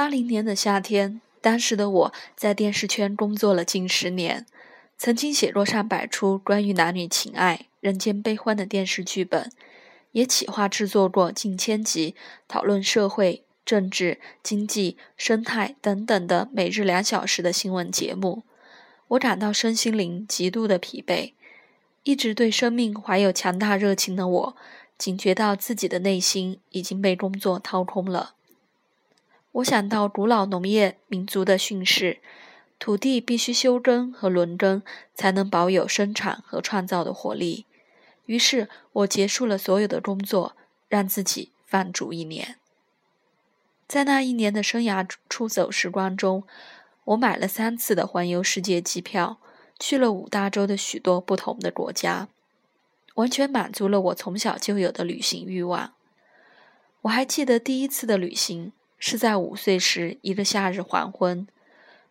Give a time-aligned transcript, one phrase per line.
[0.00, 4.46] 八零年的夏天，当时的我在电视圈工作了近十年，
[4.96, 9.52] 曾经写作上百出关于男女情爱、人间悲欢的电视剧本，
[10.12, 12.14] 也企划制作过近千集
[12.48, 18.44] 讨论社会、政治、经济、生态等等的每日两小时的新闻节目。
[19.08, 21.34] 我感到身心灵极度的疲惫，
[22.04, 24.56] 一直对生命怀有强大热情的我，
[24.96, 28.36] 警觉到自己的内心已经被工作掏空了。
[29.52, 32.18] 我想到古老农业民族的训示：
[32.78, 34.82] 土地必须休耕和轮耕，
[35.12, 37.66] 才能保有生产和创造的活力。
[38.26, 40.56] 于是我结束了所有的工作，
[40.88, 42.56] 让自己放逐一年。
[43.88, 46.44] 在那一年的生涯出走时光中，
[47.06, 49.38] 我买了三次的环游世界机票，
[49.80, 52.28] 去了五大洲的许多不同的国家，
[53.14, 55.92] 完全满足了我从小就有的旅行欲望。
[57.02, 58.72] 我还记得第一次的旅行。
[59.00, 61.48] 是在五岁时一个夏日黄昏，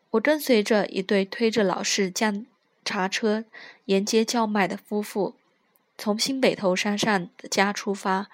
[0.10, 2.48] 我跟随着一对推着老式酱
[2.84, 3.46] 茶车
[3.86, 5.36] 沿街叫卖的夫妇，
[6.00, 8.28] 从新北头山上的家出发，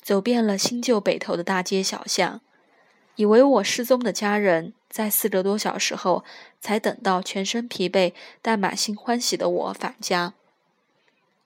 [0.00, 2.40] 走遍了新旧北头的大街小巷，
[3.16, 6.24] 以为我失踪的家人在四个多小时后
[6.62, 10.32] 才等到全身疲惫但满心欢喜的我返家。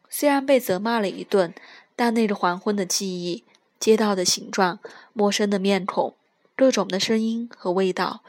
[0.08, 1.52] 虽然被责骂了一顿，
[1.96, 3.42] 但那个黄昏的记忆、
[3.80, 4.78] 街道的形状、
[5.12, 6.14] 陌生的面孔。
[6.54, 8.22] 各种的声音和味道，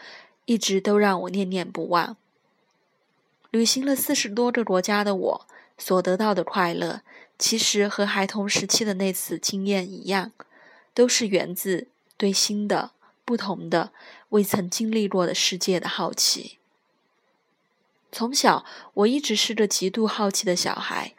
[0.46, 2.18] 一直都让我念念不忘。
[3.52, 7.02] 旅行了四十多个国家的我，所得到的快乐，
[7.38, 10.32] 其实和孩童时期的那次经验一样，
[10.94, 12.92] 都是源自对新的、
[13.24, 13.92] 不同的、
[14.30, 16.58] 未曾经历过的世界的好奇。
[18.12, 18.66] 从小，
[18.96, 21.14] 我一直是个极度好奇的小孩，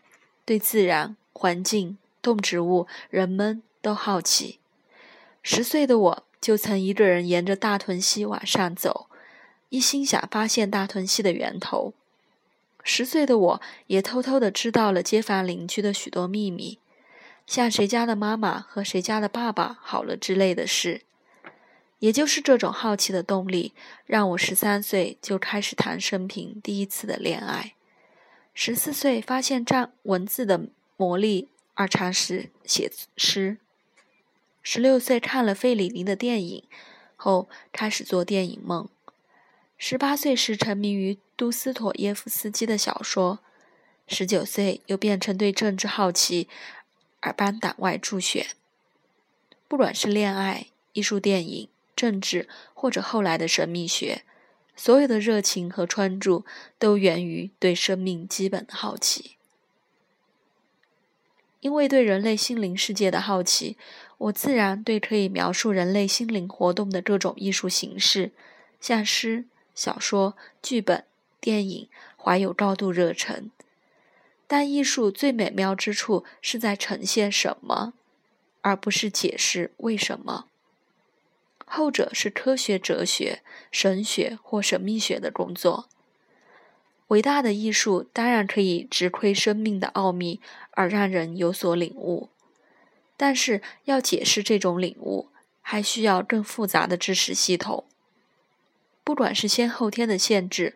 [0.44, 4.58] 对自然、环境、动植物、人们都好奇。
[5.42, 6.23] 十岁的我。
[6.44, 9.06] 就曾一个人沿着大屯溪往上走，
[9.70, 11.94] 一心想发现大屯溪的源头。
[12.82, 16.78] 十岁的我也偷偷的知道了街坊邻居的许多秘密，
[17.46, 21.00] 像谁家的妈妈和谁家的爸爸好了之类的事。
[22.00, 23.72] 也就是这种好奇的动力，
[24.04, 27.72] 让我十三岁就开始谈生平第一次的恋爱，
[28.52, 30.66] 十四岁发现占文字的
[30.98, 33.56] 魔力而尝试写诗。
[34.66, 36.64] 十六岁看了费里尼的电影
[37.16, 38.88] 后，开始做电影梦。
[39.76, 43.40] 十八岁时沉迷于杜斯妥耶夫斯基的小说。
[44.06, 46.48] 十九岁又变成对政治好奇
[47.20, 48.46] 而班党外助选。
[49.68, 54.22] 不管是恋爱、艺术、电影、政治，或者后来的神秘学，
[54.74, 56.46] 所有的热情和专注
[56.78, 59.33] 都源于对生命基本的好奇。
[61.64, 63.78] 因为对人类心灵世界的好奇，
[64.18, 68.32] 我自然对可以描述人类心灵活动的各种艺术形式，
[68.82, 71.04] 像诗、小说、剧本、
[71.40, 71.88] 电影，
[72.22, 73.50] 怀有高度热忱。
[74.46, 77.94] 但艺术最美妙之处是在呈现什么，
[78.60, 80.44] 而不是解释为什么。
[81.64, 83.40] 后者是科学、哲学、
[83.72, 85.88] 神学或神秘学的工作。
[87.14, 90.40] 伟大的艺术当然可以直窥生命的奥秘，
[90.72, 92.28] 而让人有所领悟。
[93.16, 95.28] 但是要解释这种领悟，
[95.62, 97.84] 还需要更复杂的知识系统。
[99.04, 100.74] 不管是先后天的限制，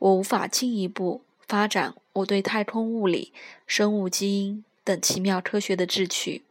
[0.00, 3.32] 我无法进一步发展我对太空物理、
[3.64, 6.42] 生物基因等奇妙科学的志趣。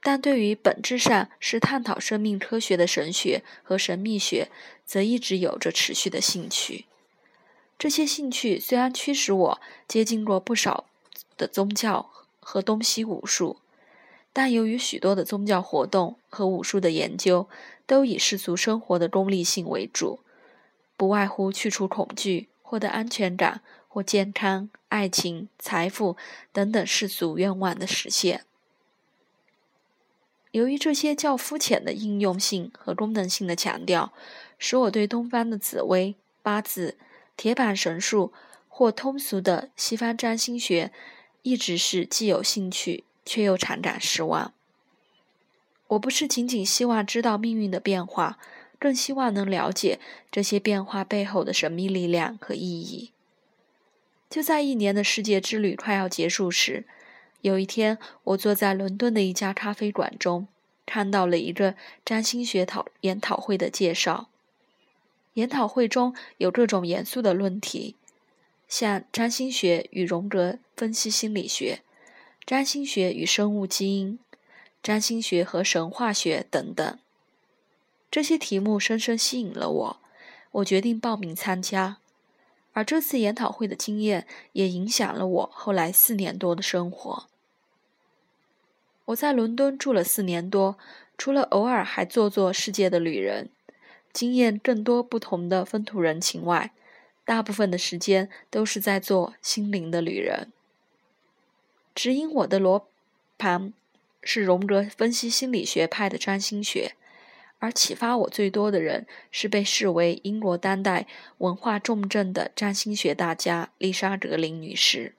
[0.00, 4.52] 但对于本质上是探讨生命科学的神学和神秘学，
[4.86, 6.84] 则一直有着持续的兴趣。
[7.76, 10.86] 这些兴趣虽然驱使我接近过不少
[11.36, 13.58] 的宗教和东西武术，
[14.32, 17.48] 但由于许多的宗教活动和武术的研究
[17.86, 20.20] 都以世俗生活的功利性为主，
[20.96, 26.16] 不外乎去除恐惧、获得安全感或健康、爱情、财富
[26.52, 28.44] 等等世俗愿望的实现。
[30.52, 34.12] 由于这些较肤浅的应用性和功能性的强调，
[34.58, 36.96] 使我对东方的紫薇、八字。
[37.36, 38.32] 铁板神术
[38.68, 40.92] 或通俗的西方占星学，
[41.42, 44.52] 一直是既有兴趣却又常感失望。
[45.88, 48.38] 我不是仅仅希望知道命运的变化，
[48.78, 50.00] 更希望能了解
[50.30, 53.12] 这些变化背后的神秘力量和意义。
[54.30, 56.86] 就在一年的世界之旅快要结束时，
[57.42, 60.48] 有一天，我坐在伦敦的一家咖啡馆中，
[60.86, 64.28] 看到了一个占星学讨研讨会的介绍。
[65.34, 67.94] 研讨会中有各种严肃的论题，
[68.68, 71.82] 像占星学与荣格分析心理学、
[72.46, 74.18] 占星学与生物基因、
[74.82, 76.98] 占星学和神话学等等。
[78.10, 80.00] 这些题目深深吸引了我，
[80.52, 81.98] 我决定报名参加。
[82.72, 87.26] 而这次研讨会的经验也影响了我后来四年多的生活。
[89.06, 90.76] 我在伦敦住了四年多，
[91.16, 93.50] 除了偶尔还做做世界的旅人，
[94.14, 96.72] 经验更多不同的风土人情外，
[97.26, 100.50] 大部分的时间都是在做心灵的旅人。
[101.94, 102.88] 指引我的罗
[103.36, 103.74] 盘
[104.22, 106.94] 是荣格分析心理学派的占星学。
[107.60, 111.06] 而启发我最多的人是被视为英国当代
[111.38, 115.14] 文化重镇的占星学大家丽莎·格林女士。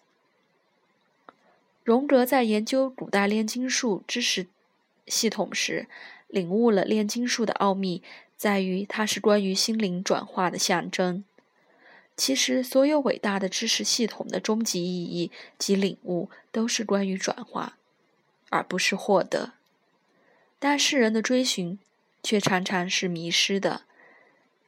[1.83, 4.45] 荣格在研究古代炼金术知识
[5.07, 5.87] 系统时，
[6.27, 8.03] 领悟了炼金术的奥秘
[8.37, 11.23] 在于它是关于心灵转化的象征。
[12.17, 17.77] 其实，所有伟大的知识系统的终极意义及领悟都是关于转化，
[18.49, 19.53] 而不是获得。
[20.59, 21.77] 但世人的追寻。
[22.25, 23.83] 却常常是迷失的，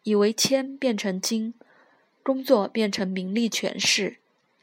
[0.03, 1.55] 以为铅变成金，
[2.21, 4.17] 工作变成名利权势，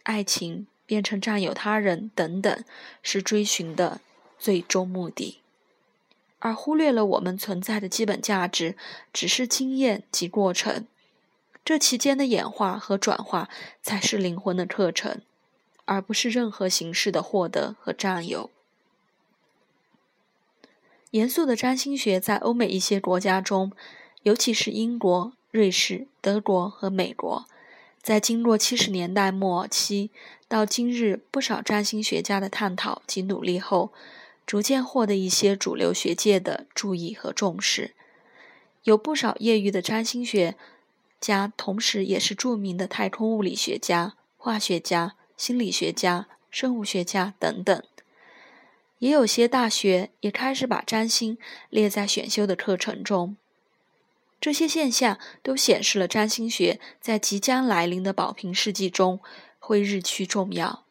[0.05, 2.65] 爱情变成占有他人等等，
[3.03, 4.01] 是追寻的
[4.39, 5.41] 最终目的，
[6.45, 8.77] 而忽略了我们存在的基本价值
[9.15, 10.87] 只是经验及过程，
[11.65, 13.49] 这期间的演化和转化
[13.81, 15.23] 才是灵魂的课程，
[15.87, 18.51] 而不是任何形式的获得和占有。
[21.13, 23.73] 严肃的占星学在欧美一些国家中，
[24.25, 27.47] 尤其是英国、瑞士、德国和美国，
[28.03, 30.11] 在经过七十年代末期
[30.47, 33.95] 到今日不少占星学家的探讨及努力后，
[34.47, 37.95] 逐渐获得一些主流学界的注意和重视。
[38.83, 40.57] 有不少业余的占星学
[41.21, 47.83] 家，同时也是著名的太空物理学家、化学家、心理学家、生物学家等等。
[48.99, 51.37] 也有些大学也开始把占星
[51.71, 53.37] 列在选修的课程中。
[54.41, 59.21] 这些现象都显示了占星学在即将来临的宝瓶世纪中
[59.59, 60.84] 会日趋重要。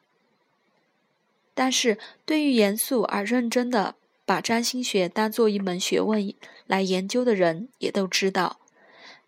[1.54, 3.96] 但是对于严肃而认真的
[4.26, 6.34] 把占星学当做一门学问
[6.66, 8.60] 来研究的人，也都知道，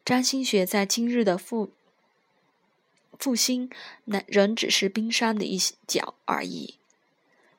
[0.03, 1.71] 占星学在今日的复
[3.19, 3.69] 复兴，
[4.05, 5.57] 那仍只是冰山的一
[5.87, 6.75] 角而已。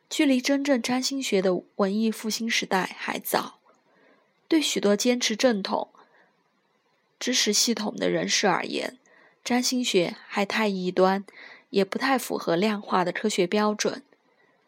[0.08, 3.58] 距离真正占星学的文艺复兴时代还早，
[4.46, 5.88] 对许多坚持正统
[7.18, 8.98] 知识系统的人士而言，
[9.44, 11.24] 占星学还太异端，
[11.70, 14.02] 也不太符合量化的科学标准。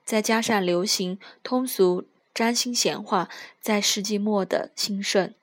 [0.09, 3.29] 再加上流行通俗占星闲话
[3.61, 5.35] 在世纪末的兴盛，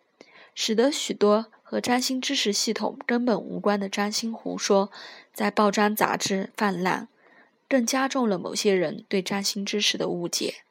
[0.56, 4.92] 使得许多和占星知识系统根本无关的占星胡说
[5.32, 7.08] 在报章杂志泛滥。
[7.70, 10.64] 更加重了某些人对占星知识的误解。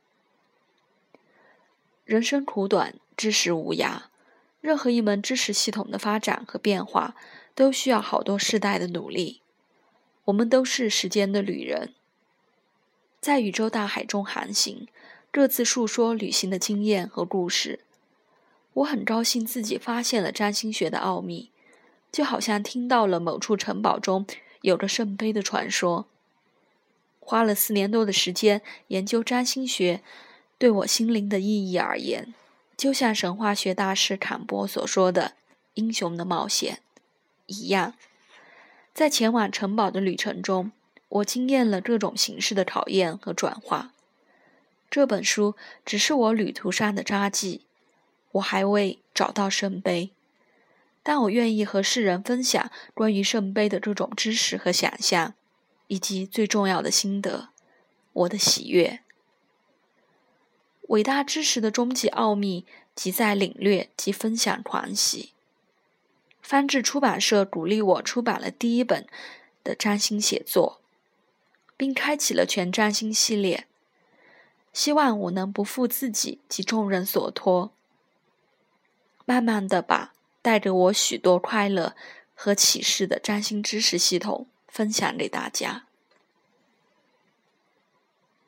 [2.05, 4.03] 人生苦短，知识无涯。
[4.61, 7.15] 任何一门知识系统的发展和变化，
[7.55, 9.41] 都需要好多世代的努力。
[10.25, 11.95] 我们都是时间的旅人，
[13.25, 14.87] 在宇宙大海中航行，
[15.31, 17.81] 各自述说旅行的经验和故事。
[18.75, 21.51] 我很高兴自己发现了占星学的奥秘，
[22.13, 24.27] 就好像听到了某处城堡中
[24.61, 26.05] 有个圣杯的传说。
[27.19, 30.03] 花了四年多的时间研究占星学，
[30.59, 32.35] 对我心灵的意义而言，
[32.77, 35.33] 就像神话学大师坎波所说的
[35.73, 36.81] “英雄的冒险”
[37.49, 37.95] 一样。
[38.93, 40.73] 在前往城堡的旅程中，
[41.09, 43.93] 我经验了各种形式的考验和转化。
[44.91, 47.63] 这本书只是我旅途上的札记，
[48.33, 50.11] 我还未找到圣杯，
[51.03, 55.35] 但我愿意和世人分享关于圣杯的各种知识和想象。
[55.87, 57.51] 以及最重要的心得，
[58.15, 59.01] 我的喜悦。
[60.89, 65.35] 伟大知识的终极奥秘，即在领略及分享狂喜。
[66.41, 69.07] 翻智出版社鼓励我出版了第一本
[69.63, 70.81] 的占星写作，
[71.77, 73.67] 并开启了全占星系列。
[74.73, 77.73] 希望我能不负自己及众人所托，
[79.25, 80.13] 慢慢的把
[80.43, 81.95] 带给我许多快乐
[82.35, 84.47] 和启示的占星知识系统。
[84.67, 85.84] 分享给大家。